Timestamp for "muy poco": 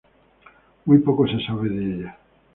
0.85-1.27